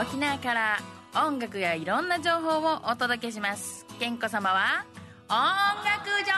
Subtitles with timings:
[0.00, 0.78] 沖縄から
[1.26, 3.84] 音楽やいろんな情報をお届けします。
[3.98, 4.86] 健子様は
[5.28, 5.34] 音
[5.84, 6.34] 楽ジョ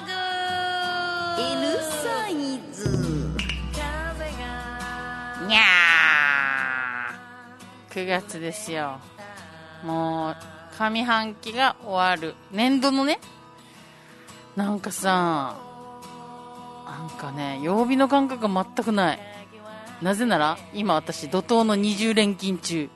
[0.00, 1.62] ーグ。
[1.66, 2.34] L サイ
[2.72, 2.88] ズ。
[5.46, 7.94] にゃー。
[7.94, 9.00] 9月ですよ。
[9.84, 10.36] もう
[10.78, 12.34] 上半期が終わる。
[12.52, 13.20] 年度のね。
[14.56, 15.58] なんかさ
[16.86, 19.31] なんかね曜日の感覚が全くない
[20.02, 22.90] なぜなら今私怒涛の20連勤中。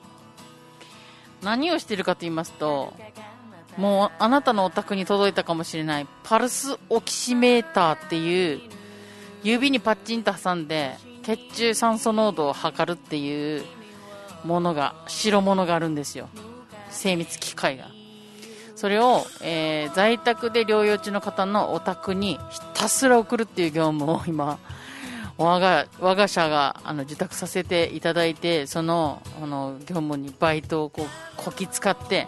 [1.41, 2.93] 何をしているかと言いますと
[3.77, 8.61] もうあなたのお宅に届いたかもしれないパルスオキシメーターっていう
[9.43, 13.63] 指にパッチンと挟んで血中酸素濃度を測るっていう
[14.43, 16.29] ものが白物があるんですよ。
[16.89, 17.89] 精密機械が。
[18.75, 24.59] それを、えー、在宅で療養中の方のお宅にひたすら送るっていう業務を今
[25.37, 31.05] 我が我が社があの受託させていただいてそのあの業務にバイトをこう
[31.37, 32.27] こき使って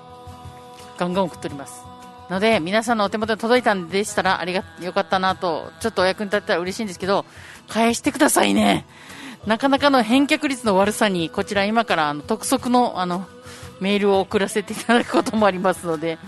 [0.97, 1.89] ガンガン送っております。
[2.29, 7.25] ので皆さんのお手元に届いたんでしたらありがよかったなとちょっとお役に立ったら嬉しいんですけど
[7.67, 8.85] 返してくださいね。
[9.47, 13.27] なかなかの返却率の悪さにこちら今からあの督促のあの
[13.79, 16.19] メールを送らせていただくこともありますので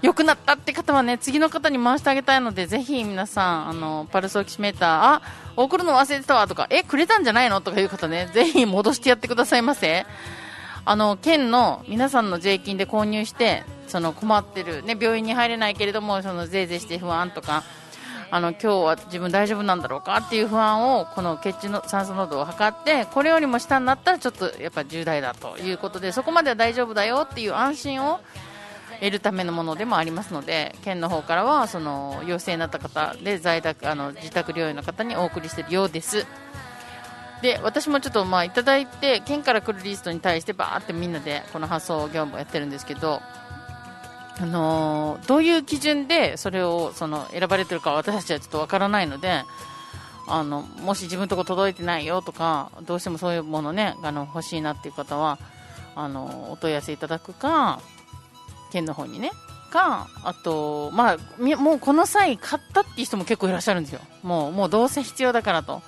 [0.00, 5.22] 良くなったって方はね、次の方に回してあげたいので、ぜひ皆さん、あの、パルスオキシメーター、あ、
[5.56, 10.06] 送るの忘れてたわとか、え、くれたんじゃないのとかいう方ね、ぜひ戻してやってくださいませ。
[10.84, 17.64] あの、県の皆さんの税金で購入して、その困ってる、ね、病院に入れないけれども、そのぜいぜいして不安とか、
[18.30, 28.20] あの、今日は自分大丈夫なんだろうかっていう不安を、この血中の酸素濃度を測って、これよりも下になったらちょっとやっぱ重大だということで、そこまでは大丈夫だよっていう安心を
[29.00, 36.26] 得るためのものでもありますので県の方からはその陽性になった方で在宅あの自宅療養の方にお送りしているようです。
[37.42, 43.22] で私もちょっとまあいただいて県から来るリストに対してバーってみんなでこの発送業務をやってるんですけど
[44.40, 49.42] あのー、どういう基準でそれをその選ばれてるか私たちはちょっとわからないので
[50.26, 55.38] あのもし自分のとこ届いてないよとかどうしてもそういうものねあの欲しいなっていう方は
[55.96, 57.80] あのお問い合わせいただくか
[58.70, 59.30] 県の方にね。
[59.70, 61.16] かあと、まあ、
[61.56, 64.00] もうこの際買ったっていう人も結構いらっしゃるんですよ。
[64.22, 65.82] もうもうどうせ必要だからと。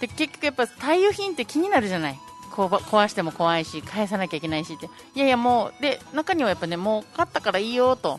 [0.00, 2.18] で結局やっぱ対油品って気になるじゃない。
[2.50, 4.86] 壊しても怖いし返さなきゃいけないしって。
[5.14, 8.18] いやいやもうで中にはやっぱねもう買ったからいいよと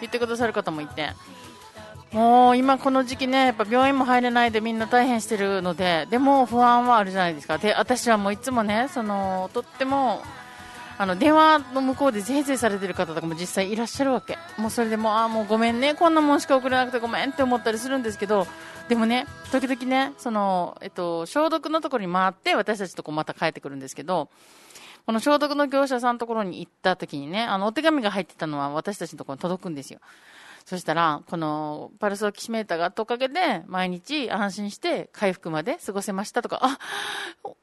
[0.00, 1.10] 言ってくださる方もいて。
[2.12, 7.58] もう今この時期ねやっぱ病院も入れないでみんな大変してるのででも不安はあるじゃないですか。
[7.58, 10.22] で私はもういつもねそのとっても
[10.98, 14.38] あの電話の向こうでぜいぜいされてる方とかも実際いらっしゃるわけ。
[14.56, 15.94] もうそれでもあもうごめんね。
[15.94, 18.46] こんなもんしか送れなくてごめんって思ったりするんですけど。
[18.88, 24.28] でもね時々ねその、えっと、消毒のところに回って私たちとこまた帰ってくるんですけど。
[25.06, 30.00] この消毒の業者さんのところに行った時にねあのお手紙が入ってたのは私たちのところに届くんですよ。
[30.66, 36.80] そしたら、このパルスオキシメーターがあったおかげで、毎日安心して回復まで過ごせましたとか、あ、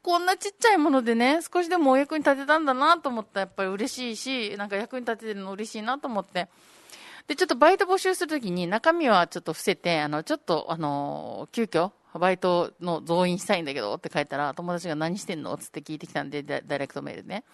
[0.02, 4.16] こんなちっちゃいものでね、少しでもお役に立てたんだなと思ったらやっぱり嬉しい
[4.52, 6.48] し、なんか役に立ててるの嬉しいなと思って。
[7.26, 17.44] で、ちょっとバイト募集するときに中身はちょっと伏せて、あの、ちょっと、あの、急遽、バイトの増員したいんだけどって書いたら、友達が何してんのつって聞いてきたんで、ダイレクトメールでね。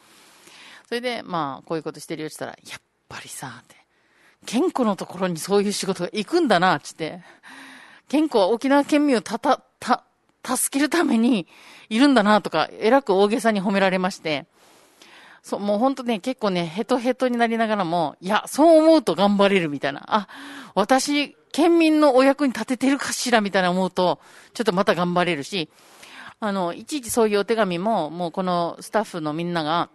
[0.87, 3.80] それで、まあ、こういうことしてるよって言ったら、やっぱりさ、って。
[4.47, 7.21] 健康のところにそういう仕事が行くんだな、つって。
[8.09, 10.05] 健康は沖縄県民をたた、た、
[10.45, 11.47] 助けるために
[11.89, 14.47] いるんだな、とか、えらく大げさに褒められまして。
[15.43, 20.03] そう、もうほんとね、結構ね、ヘトヘトになりながらも、いや、そう思うと頑張れるみたいな。
[20.07, 20.29] あ、
[20.75, 24.21] 私、県民のお役に立ててるかしらみたいな思うと、
[24.55, 25.71] ちょっとまた頑張れるし、
[26.41, 29.91] あの、いちいちそういうお手紙も、もうこのスタッフのみんなが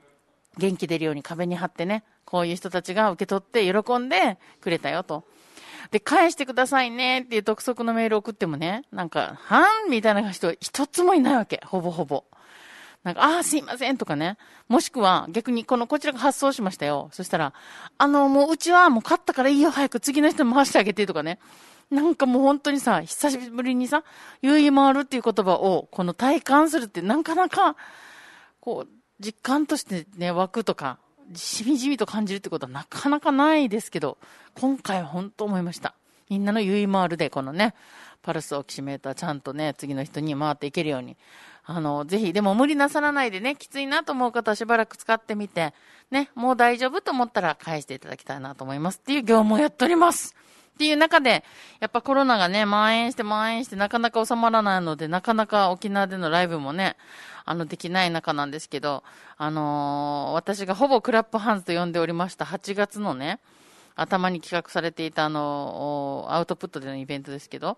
[0.57, 5.23] 元気出るように壁に貼ってね、こういう人たちが受け取って喜んでくれたよと。
[5.91, 9.91] で、返してくださいねっていう督促のメール送ってもね、なんか、はん？
[9.91, 11.61] みたいな人一つもいないわけ。
[11.63, 12.23] ほぼほぼ。
[13.03, 14.37] なんか、ああ、すいませんとかね。
[14.67, 17.09] もしくは、逆に、この、こちらが発送しましたよ。
[17.11, 17.53] そしたら、
[17.99, 21.37] あの、もう、うちはもう買ったからいいよ、早く次の人回してあげてとかね。
[21.91, 24.03] なんかもう本当にさ、久しぶりにさ、
[24.41, 27.75] 優位回るっていう言葉を、この体感するって、なかなか、
[28.59, 28.89] こう、
[29.19, 30.97] 実感としてね、湧くとか、
[31.33, 34.17] しみじみと感じるってことはなかなかないですけど、
[34.53, 35.95] 今回は本当思いました。
[36.29, 37.75] みんなのゆい回るで、このね、
[38.21, 41.15] パルスオキシメーターちゃんとね、次の人に回っていけるように。
[41.63, 45.73] あの、ぜひ、でも無理なさらないでね、きついなと思う方はしばらく使ってみて、
[46.11, 50.35] ね、もう大丈夫と思ったら返していただきたいなと思いますっていう業務をやっております。
[50.75, 51.45] っていう中で、
[51.79, 56.97] やっぱコロナがね、蔓延して蔓延してなかなか収まらないので、なかなか沖縄でのライブもね、
[57.45, 59.03] あの、できない中なんですけど、
[59.37, 63.39] あのー、私がほぼクラップハンズと呼んでおりました8月のね、
[63.95, 67.77] 頭に企画されていたあの、アウトプットでのイベントですけど、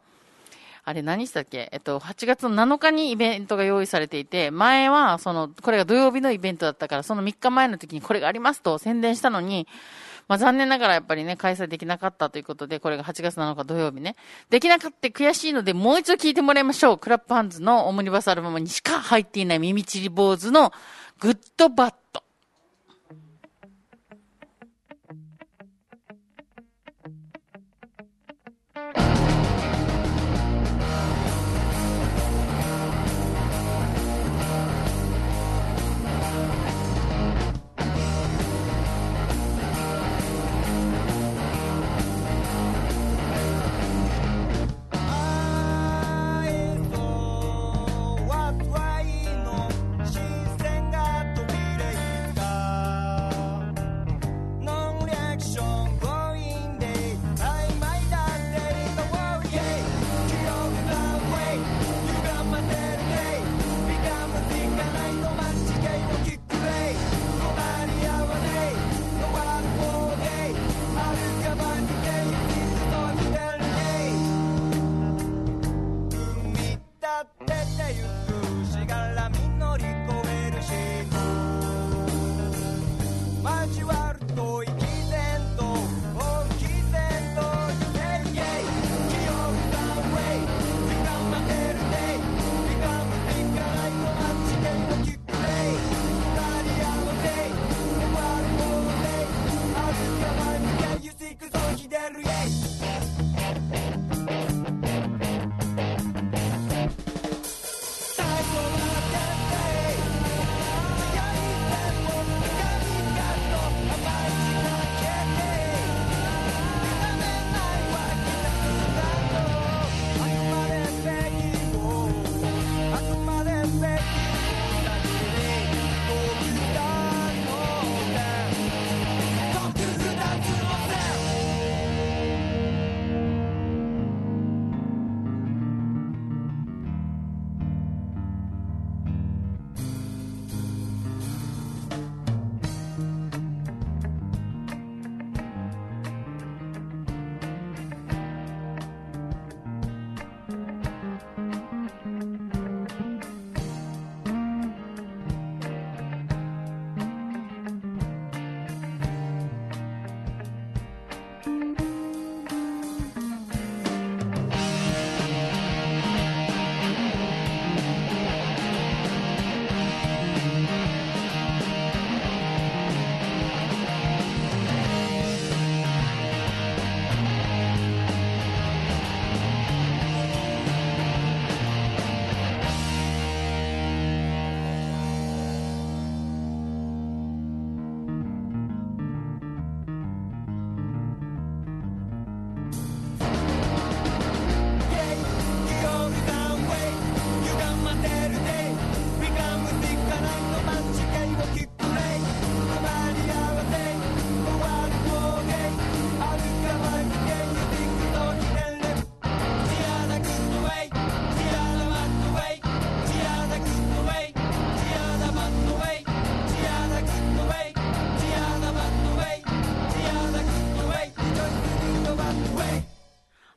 [0.84, 1.70] あれ何したっけ？
[1.74, 9.68] えっと、8月の7日にイベントが用意されていて、前は、その、これが土曜日のイベントだったから、その3日前の時にこれがありますと宣伝したのに、
[10.28, 14.16] まあ残念ながらやっぱりね、開催できなかったということで、これが8月7日土曜日ね。
[14.50, 16.98] できなかった悔しいので、もう一度聞いてもらいましょう。
[16.98, 20.74] クラップハンズのオムニバスアルバムにしか入っていない耳ちり坊主の
[21.20, 21.94] グッドバッ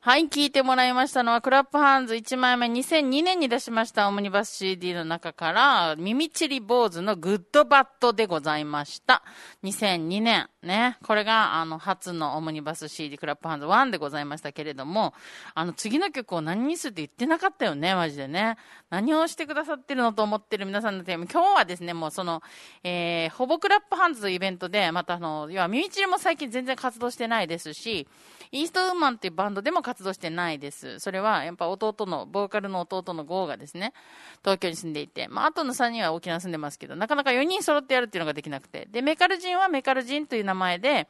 [0.03, 9.21] はい、聞いてもらいましたのは、クラップハンズ1枚目2002年に出しましたオムニバス CD の中から、耳ちり坊主のグッドバットでございました。
[9.63, 10.97] 2002年、ね。
[11.03, 15.13] これが、あの、初のオムニバス CD クラップハンズ1でございましたけれども、
[15.53, 18.57] あの、次の曲を何にするって言ってなかったよね、マジでね。
[18.89, 22.41] 何をしてくださってるのと思ってる皆さんのテーマ、今日はですね、もうその、
[22.83, 28.07] えー、ほぼクラップハンズというイベントで、またあの、要は耳ちりも最近全然活動してないですし、
[28.51, 30.99] イーストウーマンっていうバンドでも活活動してないです。
[30.99, 33.91] それは、やっぱ弟の、ボーカルの弟のゴーがですね、
[34.39, 38.87] 東京に住んでいて、まあ、あとの3人は沖縄住んでますけど、なかなか4人揃ってやるっていうのができなくて。
[38.89, 41.09] で、メカルジンはメカルジンという名前で、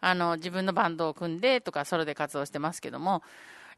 [0.00, 3.22] あの、自分のバンドを組んでとか、ソロで活動してますけども、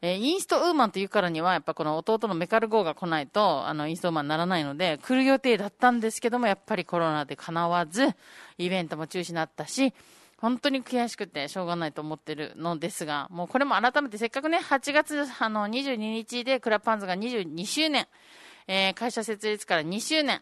[0.01, 8.15] えー、インストウーマンというからには、やっぱこの弟のメカルゴーが来ないと、あの、インストウーマンにならないので、来る予定だったんですけども、やっぱりコロナで叶わず、
[8.57, 9.93] イベントも中止になったし、
[10.41, 18.07] 本当に悔しくてしょうがないと思ってるのですが、もうこれも改めてせっかくね、8月あの22日でクラパンズが22周年、
[18.67, 20.41] えー、会社設立から2周年、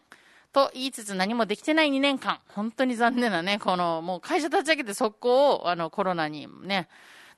[0.52, 6.88] と言いつつ何もできてない2年間、本当に残念なね、この、もう会社立ち上げて速攻を、あの、コロナにね、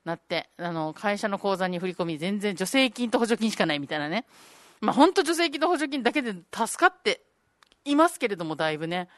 [0.05, 4.26] なって、あの、会社の口座に振り込み、全然助成金と補助金しかないみたいなね。
[4.81, 7.23] まあ、本当助成金と補助金だけで助かって
[7.84, 9.08] いますけれども、だいぶね。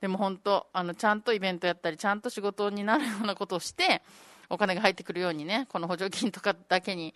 [0.00, 4.02] でも本当、あの、ちゃんとイベントやったり、ちゃんと仕事になるようなことをして、
[4.50, 7.14] お金が入ってくるようにね、この補助金とかだけに、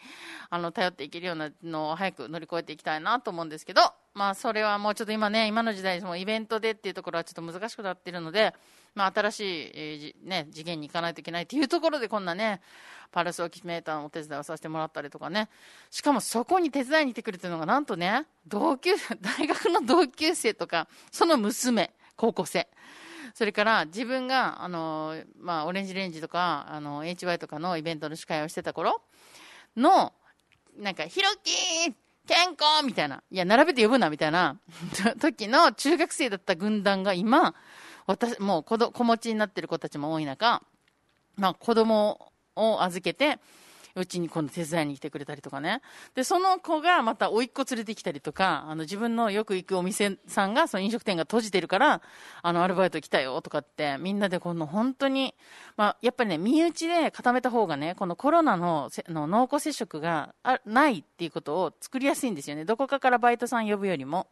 [0.51, 3.81] あの、頼っていけるようなのを早く乗り越えていきたいなと思うんですけど、
[4.15, 8.55] まあ、それはもうちょっと今ね、今の時代、もイベントでっていうところはちょっと難しくなっているので、
[8.95, 12.61] まあ、新しい、えー、ね、次元に行かないといけないっていうところで、こんなね、
[13.11, 15.49] パルスオキシメーターのお手伝いをさせてもらったりとかね、
[15.91, 18.91] しかもそこに手伝いに来てくれてるのが、なんとね、同級、
[19.21, 22.69] 大学の同級生とか、その娘、高校生。
[23.35, 29.01] それから自分が、あの、まあ、オレンジレンジとか、あの、HY とかのイベントの司会をしてた頃
[29.75, 30.13] の、
[30.77, 31.95] なんか、ひろき
[32.27, 33.23] 健康みたいな。
[33.31, 34.59] いや、並べて呼ぶな、みたいな
[35.21, 37.55] 時の中学生だった軍団が今、
[38.07, 40.63] 私、もう子子持ちになってる子たちも多い中、
[41.37, 43.39] まあ、子供を預けて、
[43.95, 45.83] うちに今度手伝いに来てくれたりとかね。
[46.15, 52.03] で、その子がまた甥っ子連れてきたりとか、あの、自分のよく行くお店さんが、その飲食店が閉じてるから、
[52.43, 55.35] あの、アルバイト来たよとかって、みんなでこの本当に、
[55.77, 60.35] まあ、やっぱりね、身内で固めた方がね、このコロナのの濃厚接触が
[60.65, 62.65] ないっていうことを作りやすいんですよね。
[62.65, 64.29] どこかからバイトさん呼ぶよりも。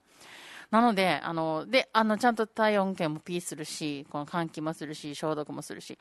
[0.70, 5.98] なので、あの、で、あの、ちゃんと体温計もピーするし、この換気もするし、消毒もするし、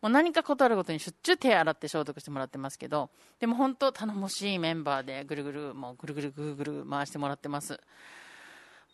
[0.00, 3.10] もう何かことあるごとにしょっちゅう手洗って消毒してもらってますけど、
[3.40, 7.80] でも本当頼もしいメンバーでぐるぐる、もうぐるぐるぐるぐる回してもらってます。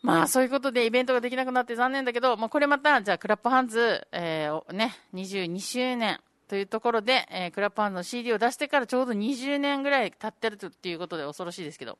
[0.01, 11.97] まあ、そういうことでイベントができなくなって残念だけど、まあ、これまた、じゃあ、クラップハンズ、えー、ね、22周年というところで、えー、クラップハンズの CD を出してからちょうど20年ぐらい経ってるっていうことで恐ろしいですけど、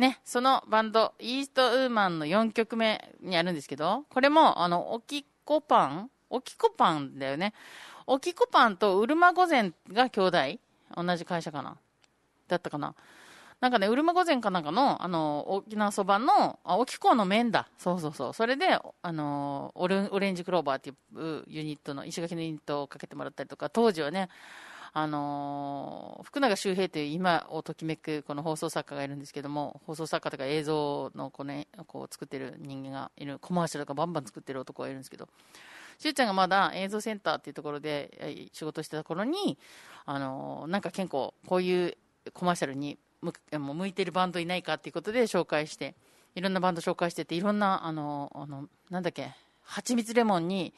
[0.00, 7.52] ね、そのバンド、イーストウーマンの4曲目にあるんですけど、これも、あの、おきこパンおきこパンだよね。
[8.06, 10.38] おきこパンとうるま御前が兄弟
[10.96, 11.76] 同じ会社かな
[12.48, 12.94] だったかな
[13.60, 17.68] なんかね、うるま御前かなんかの、あの、沖縄そばの、あ、沖港の麺だ。
[17.76, 18.32] そうそうそう。
[18.32, 24.30] それで、あの、オレオレンジクローバーっていうユニットの、石垣のユニットをかけてもらったりとか、当時はね、
[24.92, 35.28] あの、福永周平という今をときめくこの放送作家がいるんですけども、放送作家とか映像のこ、ね、こう作ってる人間がいる、コマーシャルとかバンバン作ってる男がいるんですけど、
[35.98, 39.58] しゅうちゃんがまだ映像センターっていうところで仕事してた頃に、
[40.06, 41.96] あの、なんか結構こういう
[42.32, 45.94] コマーシャルに向向いてるバンドいないかっていうことで紹介して、
[46.34, 50.72] いろんなバンド紹介してて、いろんな、あの、あの、なんだっけ、蜂蜜レモンに、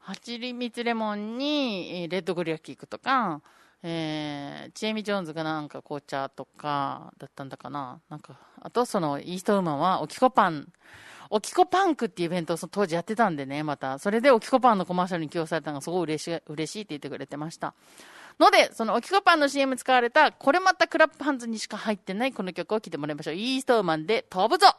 [0.00, 3.42] はちりみつレモンに、レッドグリアキックとか、
[3.82, 8.00] えー、チエミ・ジョーンズがなんか紅茶とかだったんだかな。
[8.08, 10.68] なんか、あとそのイーストウーマンは、おきこパン、
[11.28, 13.98] おきこパンクっていうイベントを当時やってたんでね、また。
[13.98, 17.74] それでおきこパンのコマーシャルに起用されたのがすごい嬉しい、嬉しいって言ってくれてました。
[18.38, 23.34] ので、そのおきこパンの CM 使われた、これまたクラップハンズにしか入ってないこの曲を聴いてもらいましょう。
[23.34, 24.74] イーストウーマンで飛ぶぞ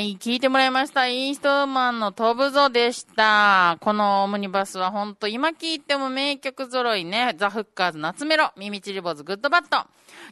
[0.00, 1.06] い、聞いてもらいました。
[1.06, 3.76] イーストウーマンの飛ぶぞでした。
[3.80, 7.34] このオムニバスはほんと今聞いても名曲揃いね。
[7.38, 9.88] ザ・フッカーズ、夏メロ、ミミチリボーズ、グッドバット、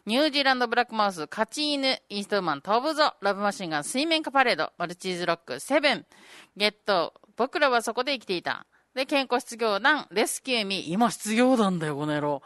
[0.06, 6.06] ニュージーランドブラックマウス、カチ犬、イーストウーマン、飛ぶぞ、ラブマシンガン、水面下パレード、マルチーズロック、セブン、
[6.56, 8.66] ゲット、僕らはそこで生きていた。
[8.98, 12.42] で、健康失業団、レスキューミー、今失業団だよ、この野郎。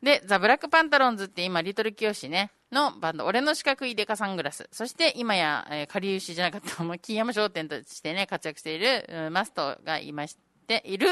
[0.00, 4.68] で、ザ・ブラックパンタロンズって今、リトルキヨシね、のバンド、俺の四角いデカサングラス。
[4.70, 11.08] そして今や、えー、かりゆしじゃなかった、もう、木山商店としてね、活躍している、マストがいましている、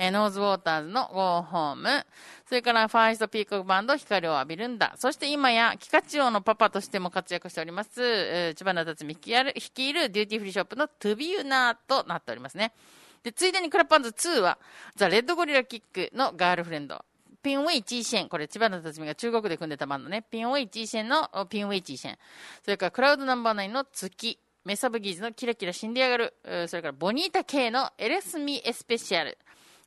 [0.00, 2.04] えーノーズウォーターズのゴーホーム。
[2.48, 4.92] それから、ファーストピークバンド、光を浴びるんだ。
[4.96, 12.72] そして今や、キカチオのパパとしても活躍しております、えー千葉な辰巳率いる率いるデューティーフリーショップのトゥビユナーとなっておりますね。
[13.22, 14.58] で、ついでにクラッパンズ2は、
[14.96, 17.04] ザ・レッドゴリラキックのガールフレンド。
[17.42, 18.28] ピンウェイチーシェン。
[18.28, 20.22] これ、千葉の辰巳が中国で組んでたバンドね。
[20.22, 22.18] ピンウェイチーシェンのピンウェイチーシェン。
[22.64, 24.38] それから、クラウドナンバーナインの月。
[24.64, 26.34] メサブギーズのキラキラ死んでやがる。
[26.68, 29.38] それから、ボニータ K のエレスミエスペシャル。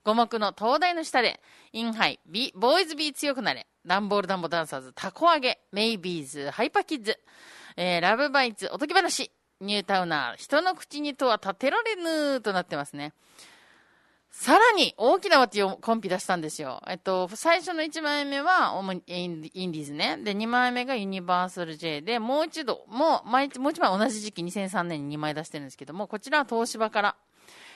[0.04, 1.40] 五目の東大の下で、
[1.72, 3.68] インハイ、ビ、ボーイズビー強くなれ。
[3.86, 7.20] ダンボールダンボダンサーズ、タコ揚げ、メイビーズ、ハイパーキッズ、
[7.78, 13.14] えー、ラブバイツ、おとぎ話、ニュータウナー、人の口にとは立てられぬとなってますね。
[14.34, 16.82] さらに大きなワティをコンピ出したんですよ。
[16.90, 20.18] えっと、最初の1枚目は主にインディーズね。
[20.24, 27.16] で、2枚目がユニバーサル J で、もう一度、もう、毎日、もう一枚同じ時期2003年に2枚出してるんですけども、こちらは東芝から、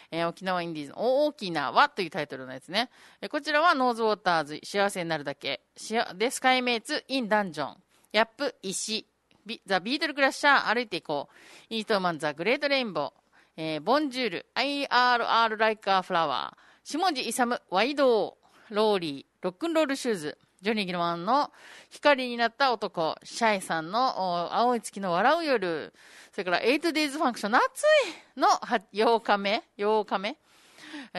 [0.10, 2.90] えー沖縄インディーズの大きな輪というタイトルのやつね。
[3.22, 5.62] えこちらはノーズウォーターズ、幸せになるだけ。
[5.76, 7.78] しで、スカイメイツ、 in dungeon。
[8.14, 9.08] ヤップ、石。
[9.48, 11.30] ビザ・ビートルクラッシャー、歩いていこ
[11.70, 11.74] う。
[11.74, 13.12] イーストマン、 The Great Rainbow。
[13.60, 16.58] えーボンジュール、IRR Like a Flower。
[16.84, 20.38] 下地勇、ワイドー、ローリー、 Rock'n'Roll Shoes。
[20.62, 21.52] ジョニー・ギルマンの
[21.92, 25.94] 光になった男、シャイさんの青い月の笑う夜、
[26.32, 30.38] それから 8days ファンクション、夏いの8日目 ?8 日目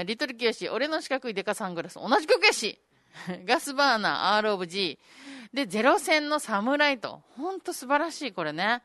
[0.05, 2.81] リトルキヨシ、俺の四角いデカサングラス、同じ曲やし
[3.45, 4.99] ガスバーナー、R of G。
[5.53, 7.23] で、ゼロ戦のサムライト。
[7.37, 8.83] ほんと素晴らしい、これね。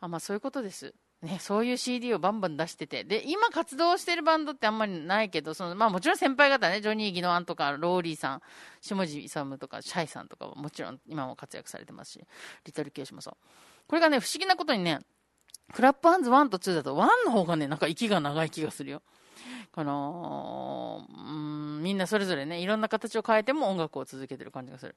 [0.00, 0.94] あ、まあそういうことです。
[1.22, 3.02] ね、そういう CD をバンバン出してて。
[3.04, 8.42] で、今活動してるバンドってあんまりないけど、その、まあもちろん先輩方ね、ジョニー・ギノアンとか、ローリーさん、
[8.80, 12.24] 下地勇とか、シャイさんとかはもちろん今も活躍されてますし、
[12.64, 13.36] リトルキヨシもそう。
[13.86, 15.00] これがね、不思議なことにね、
[15.72, 19.02] Clap Hands 1と2だと1の方がね、なんか息が長い気がするよ。
[19.72, 24.94] この、うん、みんなそれぞれね、いろんな形を変えても音楽を続けてる感じがする。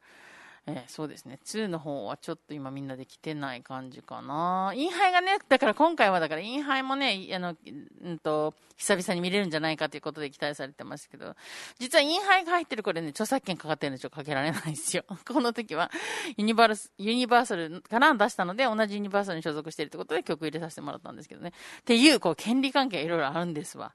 [0.67, 1.39] えーそうですね。
[1.45, 4.73] 2の方はちょっと今みんなで来てない感じかな。
[4.75, 7.55] インハイがね、だから今回はだからインハイもね、あの、
[8.03, 11.35] うんと、久々に見れるんじゃないかということで期待されてますけど、
[11.79, 15.03] 実はインハイが入ってるこれね、著作権かかってるんでちょっとかけられないですよ。
[15.27, 15.91] この時は
[16.37, 21.53] ユニバース、ユニバーサルから出したので、同じユニバーサルに所属しているということで曲入れさせてもらったんですけどね。
[21.81, 23.93] っていう、こう、権利関係いろいろあるんですわ。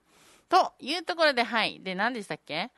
[0.54, 1.80] というところで、はい。
[1.82, 2.70] で、何でしたっけ？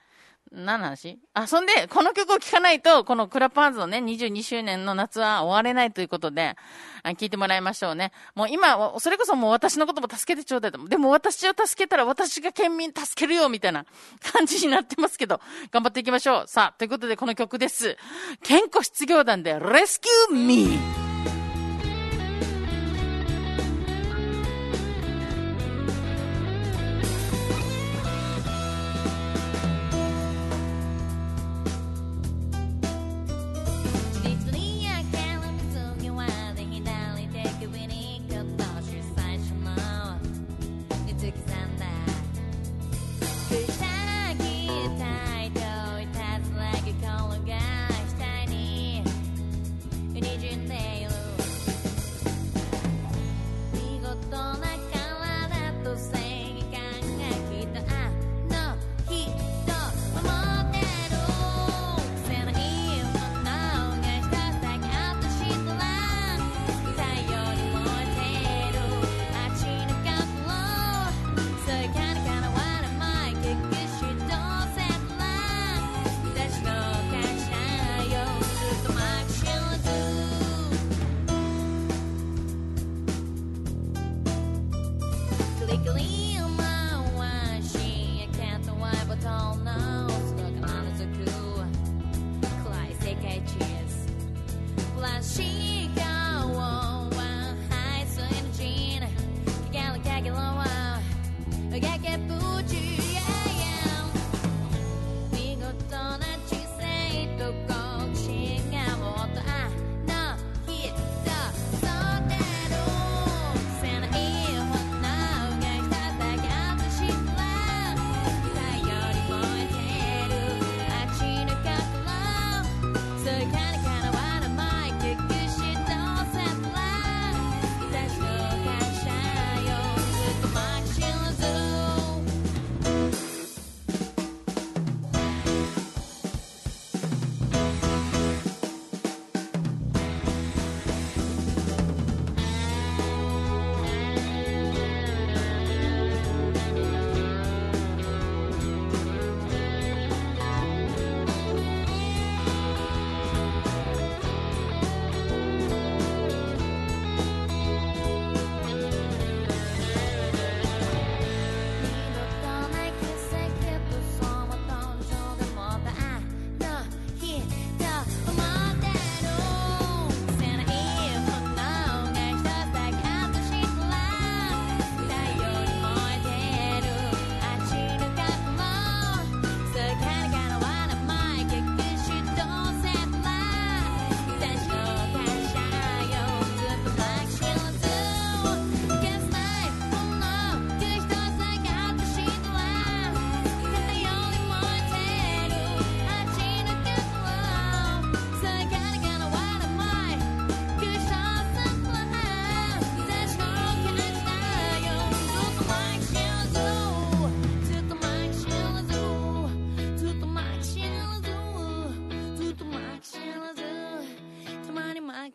[0.51, 1.19] 何の話？
[1.35, 6.57] あ、そんで、この曲を聴かないと、このクラップハンズのね、22周年の夏は終われないということで、
[7.03, 8.13] あ聞いてもらいましょうね。
[8.35, 10.83] もう今、それこそもう私のことも助けてちょうだいと。
[10.89, 13.85] でも私を助けたら私が県民助けるよ、みたいな
[14.33, 16.45] 感じになってますけど、頑張っていきましょう。
[16.47, 17.99] さあ、ということでこの曲です。
[18.43, 21.06] 健康失業団で、レスキューミー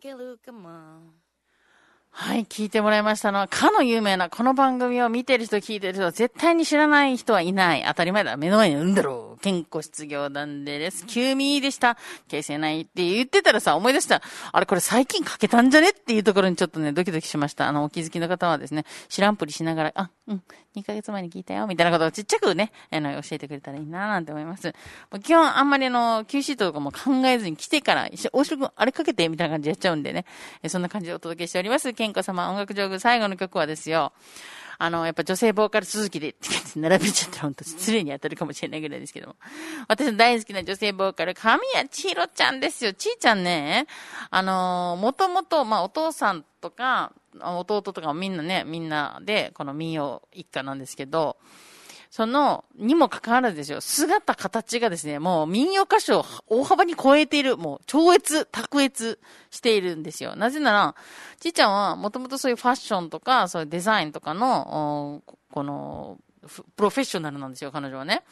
[0.04, 1.14] Uncle come on.
[2.14, 7.84] はい、聞いてもらいましたのは、かの有名な、この番組を見てる人、聞いてる人は、絶対に知らない人はいない。
[7.88, 8.36] 当たり前だ。
[8.36, 9.42] 目の前にいるんだろう。
[9.42, 11.98] 健康失業団でレスキューミーでした。
[12.28, 14.22] 形成ないって言ってたらさ、思い出した。
[14.52, 17.68] あれ、これ最近かけたんじゃねっていうところにちょっとね、ドキドキしました。
[17.68, 20.44] あの、お気づきの方はですね、知らんぷりしながら、あ、うん、
[20.76, 24.68] 2ヶ月前に聞いたよ、みたいなことをちっちゃくね、あの、教えてくれたらいいななんて思います。
[24.68, 24.74] も
[25.18, 30.26] う基本、あんまりあの、Q シートとかも考えずに来てから、一緒大城君、あれかけて、みたいな感じでやっちゃうんでね。
[30.68, 31.94] そんな感じでお届けしております。
[32.02, 34.12] 健子様音楽上手最後の曲はですよ。
[34.80, 39.36] あの、やっぱ女性ボーカル続きでって感じで並べちゃったら本当失礼に当たるかもしれないぐらいですけども。
[39.88, 42.94] 私の大好きな女性ボーカル、神谷千尋ちゃんですよ。
[42.94, 43.86] ちーちゃんね、
[44.32, 51.38] あのもともと、まあ、お父さんとか、弟とかみんなね、みんなで、この民謡一家なんですけど、
[52.12, 59.18] その、にもかかわらずですよ、姿、形がですね、もう民謡歌手を大幅に超えている、もう超越、卓越
[59.50, 60.36] しているんですよ。
[60.36, 60.96] なぜなら、
[61.40, 66.18] ちーちゃんはもともとそういうファッションとか、そういうデザインとかの、この、
[66.76, 68.24] プロフェッショナルなんですよ、彼女はね。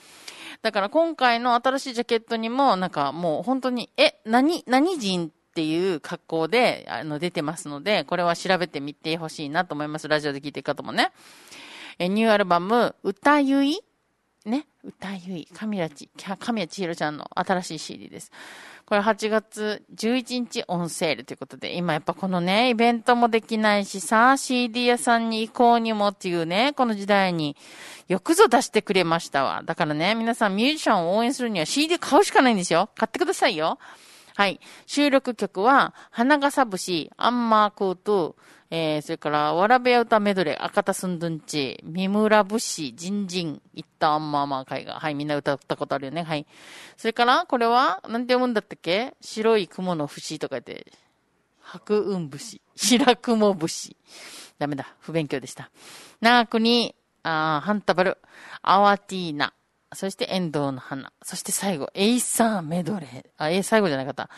[0.62, 10.10] だから今回の新しいジャケットにも、なんかもう本当に、え、何、何人っていう格好で、あの、出てますので、これは調べてみてほしいなと思います。
[10.10, 11.14] ラジオで聞いてる方もね。
[12.00, 13.82] え、ニューアルバム、歌ゆい
[14.46, 18.32] ね、歌ゆい、神谷ち、神谷千尋ちゃんの新しい CD です。
[18.86, 27.58] これ8月11日オンセールということで、今やっぱこのね、イベントもできないしさ、CD 屋さんに行こうにもっていうね、この時代に
[28.08, 29.62] よくぞ出してくれましたわ。
[29.66, 32.90] だからね、皆さんミュージシャンを応援するには CD 買うしかないんですよ。
[32.96, 33.78] 買ってくださいよ。
[34.36, 34.62] はい。
[34.86, 45.00] 収録曲は、花笠節、アンマークートゥ、えー、それから、わらべや歌メドレー、赤田すんどんち、三村武士、ジンジン、いったんまあまあ会が。
[45.00, 46.22] はい、みんな歌ったことあるよね。
[46.22, 46.46] はい。
[46.96, 49.16] それから、これは、なんて読むんだったっけ？
[49.22, 50.86] 白い雲の節とか言って、
[51.64, 53.96] 白雲節、白雲節。
[54.60, 55.72] ダメだ、不勉強でした。
[56.22, 58.18] 長くに、あハンタバル、
[58.62, 59.54] アワティーナ、
[59.94, 63.26] そしてエンドウの花、そして最後、エイサーメドレー。
[63.38, 64.30] あ、え、最後じゃなかった。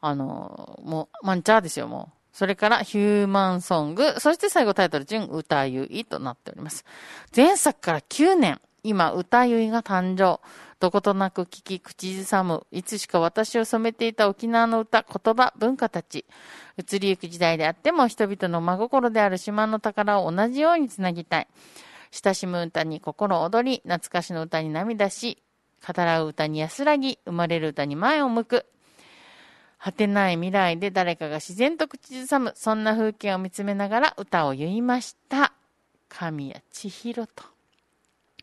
[0.00, 2.17] あの、もう、マンチャーですよ、もう。
[2.32, 6.84] それから、ヒューマンソング、そして最後タイトル順、歌ゆいとなっております。
[7.34, 10.40] 前作から9年、今、歌ゆいが誕生。
[10.80, 16.24] どことなく聞き、口ずさむ、いつしか私を染めていた沖縄の歌、言葉、文化たち。
[16.76, 21.48] 移りゆく時代であっても、人々の真心である島の宝を同じようにつなぎたい。
[22.12, 25.42] 親しむ歌に心躍り、懐かしの歌に涙し、
[25.84, 28.66] 語らう歌に安らぎ、生まれる歌に前を向く。
[29.78, 35.52] 果てない未来で誰かが自然と口ずさむ、そんな風景を見つめながら歌を言いました。
[36.08, 37.44] 神谷千尋と。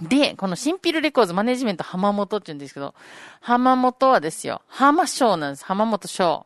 [0.01, 2.93] で、このシンピルレコーズマネジメント浜本って言うんですけど、
[3.39, 5.65] 浜本はですよ、浜賞なんです。
[5.65, 6.45] 浜本翔。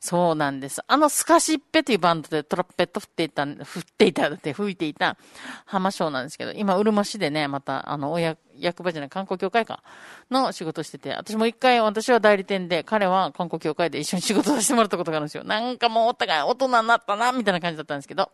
[0.00, 0.80] そうなんです。
[0.86, 5.16] あのスカシッペというバンドでトランペット振っていた、振っていた、って吹いていた
[5.64, 9.82] 浜翔なんですけど、今、うるま市でね、また、あの、おや、役場じゃない、観光協会か、
[10.30, 15.42] の仕事してて、私も一回、私は代理店で、彼は観光協会で一緒に仕事させてもらったことがあるんですよ。
[15.44, 18.30] なんかもうお互い大人になったな、みたいな感じだったんですけど。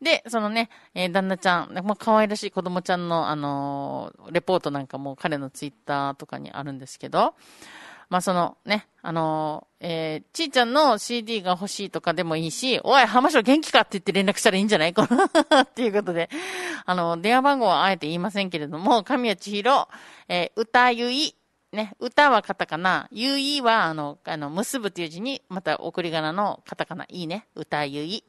[0.00, 7.34] で、そのね、えー、旦那ちゃん、まあ、可愛らしい子供ちゃんの、あのーレポートなんかも彼のツイッターとかにあるんですけど、
[8.10, 14.92] まあ、そのね、あのーえー、ちーちゃんの CD が欲しいとかでもいいし、おい、浜翔元気かって言って連絡したらいいんじゃない？
[14.94, 15.06] か
[15.50, 16.30] なっていうことで、
[16.86, 19.88] あの、電話番号はあえて言いませんけれども、神谷千尋、
[20.28, 21.34] えー歌ゆい、
[21.72, 28.24] ね、歌はカタカナ、ゆいは、あの、あの、結ぶという字に、また送り仮名のカタカナ、いいね、歌ゆい。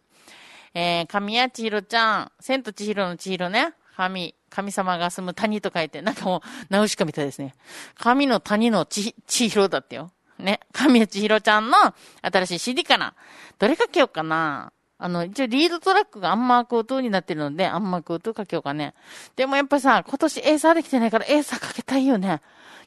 [0.74, 7.54] えー、神谷千尋ちゃん、千と千尋の千尋ね、神、神様が住む谷と書いて、なんかもう、ナウシカみたいですね。
[7.96, 10.12] 神の谷の千千尋だってよ。
[10.38, 11.76] ね、神谷千尋ちゃんの
[12.22, 13.14] 新しい CD かな。
[13.58, 14.72] どれかけようかな。
[14.98, 18.94] あの、一応リードトラックがアンマークートになってるので、アンマークートかけようかね。
[19.36, 22.42] でもやっぱさ、今年エーサーできてないからエーサーかけたいよね。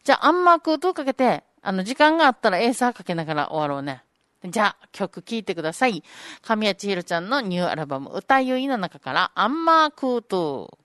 [0.05, 4.03] じゃあアンマークートかけて、あの、時間があったらエーサーかけながら終わろうね。
[4.47, 6.03] じゃあ、曲聴いてください。
[6.41, 10.82] 神谷千尋ちゃんのニューアルバム、歌ゆいの中から、アンマークートー。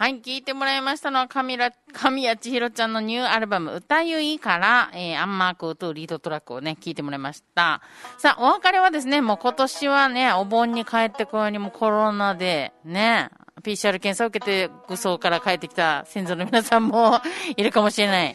[0.00, 7.82] はい、聞いてもらいましたのは、神ら神谷千尋ちゃんのニューアルバム、歌ゆいから、えー、アンマークとリードトラックをね、聞いてもらいました。
[8.16, 13.28] さあ、お別れはですね、もう今年はね、お盆に帰ってこようにもコロナで、ね、
[13.62, 17.20] PCR 検査を受けて、武装から帰ってきた先祖の皆さんも
[17.54, 18.34] いるかもしれない。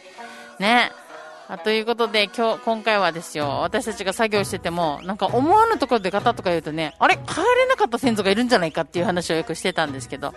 [0.60, 0.92] ね。
[1.48, 7.16] あということで、今日、今回はですよ、私たちが作業してても、なんか思わぬところでガタとか言うとね、あれ？
[7.16, 10.34] 帰れなかった先祖がいるんじゃないかっていう話をよくしてたんですけど、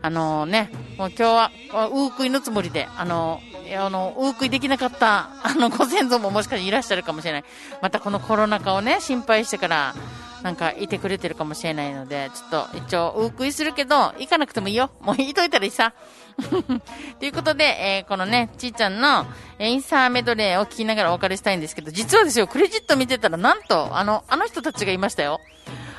[0.00, 1.50] あのね、もう今日は、
[1.90, 7.44] ウークイのつもりで、あの、いやあの、ウークイできなかった、あの、ご先祖ももしかしていらっしゃるかもしれない。
[7.82, 9.94] またこのコロナ禍をね、心配してから、
[10.42, 14.90] なんかいてくれてるかもしれないので、ちょっと一応、う食いするけど、行かなくてもいいよ。
[15.02, 15.92] もう言いといたらいいさ。
[17.18, 19.00] ということで、えーこのね、ちーちゃん。
[19.00, 19.26] の、
[19.58, 21.60] インサーメドレーを聞きながらお別れしたいん。
[21.60, 23.62] ですけど、実はですよ、クレジット見てたら、なん。
[23.62, 25.40] と、あの、あの人たちがいましたよ。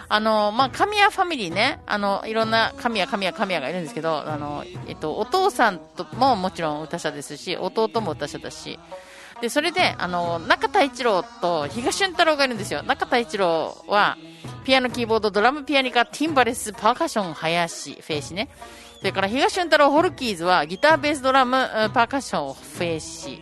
[0.07, 2.51] あの、まあ、神谷ファミリーね、あの、いろん。
[2.51, 3.83] な神谷、神谷、神谷がいるん。
[3.83, 5.77] ですけど、あの、えっと、お父さん。
[5.77, 6.83] とももちろん。
[6.83, 8.79] 歌者ですし、弟も歌者だし、
[9.41, 12.57] で、それで、あの、中田一郎と東俊太郎がいるん。
[12.57, 12.81] ですよ。
[12.83, 14.17] 中田一郎は、
[14.63, 18.49] ピアノ、キーボード、ドラム、ピアニカ、ティンバレス、パーカッション、林、フェイシね。
[18.99, 21.51] それから東俊太郎、ホルキーズは、ギター、ベース、ドラム、
[21.93, 23.41] パーカッション、フェイシ。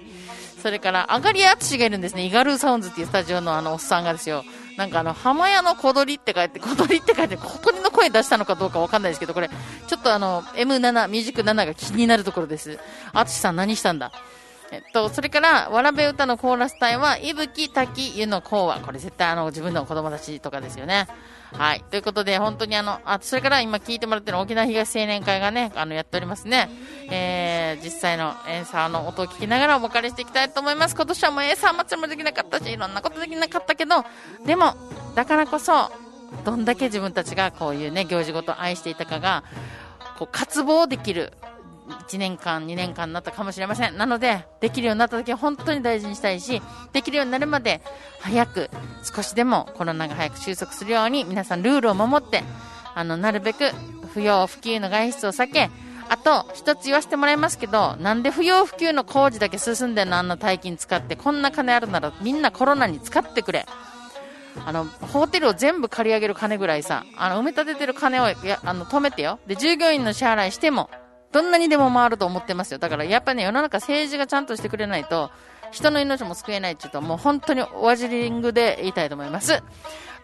[0.62, 2.26] それから、あがりあつしがいるんですね。
[2.26, 4.44] イガルーサウンズっていうスタジオのあの、おっさんがですよ。
[4.78, 12.78] なんかあの、浜屋の小鳥って書いて、小鳥って書いて、小鳥の声出したのかどうかわかんないですけど、これ、ちょっとあの、M7、ミュージック7が気になるところです。
[13.14, 14.12] あつしさん何したんだ？
[14.72, 21.08] えっと、それから、わらべ歌のコーラス隊は、いぶき、たき、ゆのこうは、これ絶対あの、自分の子供たちとかですよね。
[21.54, 21.84] はい。
[21.90, 26.70] ということで、本当にあの、あ、それから今聞いてもらってる沖縄東青年会がね、あの、やっておりますね。
[27.10, 30.96] えー、実際のエンサーの音を聞きながらお別れしていきたいと思います。
[30.96, 34.04] 今年はもうエンサー祭りもできなかったし、いろんなことできなかったけど、
[34.46, 34.76] でも、
[35.16, 35.92] だからこそ、
[36.44, 39.44] どんだけ自分たちがこういうね、行事ごと愛していたかが、
[40.20, 41.34] こう、渇望できる
[41.88, 43.98] 1年間、2年間になったかもしれません。
[43.98, 46.62] なので、できるようになった時は本当に大事にしたいし、
[46.94, 47.82] できるようになるまで
[48.20, 48.70] 早く、
[49.04, 52.44] 少しでもコロナが早く収束するように、皆さんルールを守って、
[52.96, 53.72] あの、なるべく
[54.14, 55.70] 不要不急の外出を避け、
[56.10, 63.66] あと、一つ言わせてもらいますけど、なんで不要不急の工事だけ進んでんのあんな大金使って、こんな金あるならみんなコロナに使ってくれ。
[64.66, 69.40] あの、ホテルを全部借り上げる金ぐらいさ、あの、埋め立ててる金を、や、あの、止めてよ。
[69.48, 70.90] で、従業員の支払いしても、
[71.32, 72.78] どんなにでも回ると思ってますよ。
[72.78, 75.30] だから、やっぱね、世の中政治がちゃんとしてくれないと、
[75.72, 79.62] 人の命も救えないっていうと、もう本当におわじりングで言いたいと思います。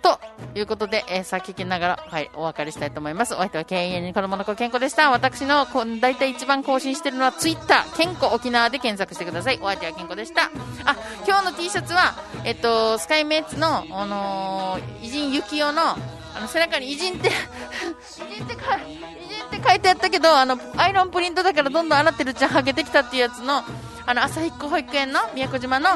[0.03, 0.19] と
[0.53, 3.33] いうことで、えー、さあ聞きながら、はい、お別れしたいと思います。
[3.35, 5.09] お相手は KN に子供の子健康でした。
[5.11, 9.59] 私の、こ大体一番更新してるのは Twitter、健康沖縄で検索してください。
[9.61, 10.51] お相手は健康でした。
[10.83, 15.95] あ、今日の T シャツは、えっと、スカイメイツの、あのー、偉人ゆきおの、
[16.35, 23.63] あの、背中に偉人って、偉人ってか、偉人って書いてあったけど、あの、アイロンプリントだからどんどん洗ってるうちに剥げてきたっていうやつの、
[24.05, 25.89] あの、朝彦保育園の宮古島の、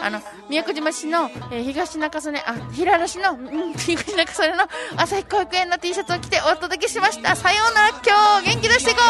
[0.00, 4.64] あの、宮古島市の、えー東中曽根、あ、平良市の、うん、東中曽根の
[4.96, 7.36] 朝彦保育園の T シャツを着てお届けしました。
[7.36, 9.00] さようなら、今日、元気出していこ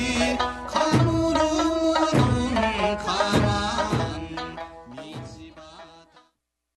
[0.00, 0.03] う